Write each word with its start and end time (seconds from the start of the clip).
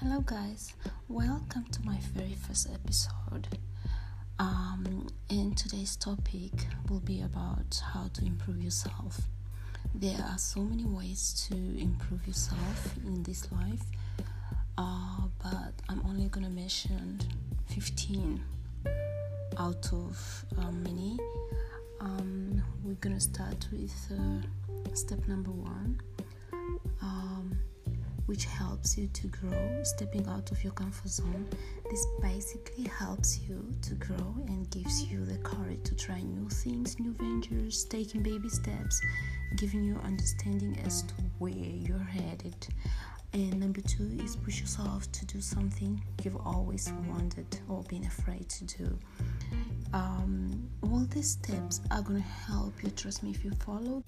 Hello, 0.00 0.20
guys. 0.20 0.74
Welcome 1.08 1.64
to 1.72 1.82
my 1.84 1.96
very 2.14 2.34
first 2.46 2.68
episode. 2.72 3.48
Um, 4.38 5.08
and 5.28 5.58
today's 5.58 5.96
topic 5.96 6.52
will 6.88 7.00
be 7.00 7.20
about 7.22 7.82
how 7.92 8.06
to 8.14 8.24
improve 8.24 8.62
yourself. 8.62 9.20
There 9.96 10.16
are 10.30 10.38
so 10.38 10.60
many 10.60 10.84
ways 10.84 11.48
to 11.48 11.56
improve 11.56 12.24
yourself 12.28 12.96
in 13.04 13.24
this 13.24 13.50
life, 13.50 13.82
uh, 14.78 15.22
but 15.42 15.72
I'm 15.88 16.00
only 16.06 16.28
gonna 16.28 16.48
mention 16.48 17.18
15 17.66 18.40
out 19.58 19.92
of 19.92 20.44
uh, 20.58 20.70
many. 20.70 21.18
Um, 22.00 22.62
we're 22.84 22.94
gonna 23.00 23.18
start 23.18 23.66
with 23.72 24.12
uh, 24.12 24.94
step 24.94 25.26
number 25.26 25.50
one. 25.50 26.00
Um, 27.02 27.58
which 28.28 28.44
helps 28.44 28.98
you 28.98 29.08
to 29.08 29.26
grow, 29.28 29.82
stepping 29.82 30.26
out 30.28 30.50
of 30.52 30.62
your 30.62 30.72
comfort 30.74 31.08
zone. 31.08 31.48
This 31.90 32.06
basically 32.20 32.84
helps 32.84 33.40
you 33.40 33.64
to 33.80 33.94
grow 33.94 34.34
and 34.48 34.70
gives 34.70 35.02
you 35.10 35.24
the 35.24 35.38
courage 35.38 35.82
to 35.84 35.96
try 35.96 36.20
new 36.20 36.46
things, 36.50 37.00
new 37.00 37.14
ventures, 37.14 37.84
taking 37.84 38.22
baby 38.22 38.50
steps, 38.50 39.00
giving 39.56 39.82
you 39.82 39.96
understanding 40.04 40.78
as 40.84 41.04
to 41.04 41.14
where 41.38 41.52
you're 41.52 41.98
headed. 41.98 42.68
And 43.32 43.60
number 43.60 43.80
two 43.80 44.10
is 44.22 44.36
push 44.36 44.60
yourself 44.60 45.10
to 45.12 45.24
do 45.24 45.40
something 45.40 46.02
you've 46.22 46.36
always 46.46 46.92
wanted 47.08 47.46
or 47.66 47.82
been 47.84 48.04
afraid 48.04 48.46
to 48.50 48.64
do. 48.64 48.98
Um, 49.94 50.68
all 50.82 51.06
these 51.10 51.30
steps 51.30 51.80
are 51.90 52.02
going 52.02 52.22
to 52.22 52.28
help 52.28 52.74
you, 52.82 52.90
trust 52.90 53.22
me, 53.22 53.30
if 53.30 53.42
you 53.42 53.52
follow. 53.52 54.04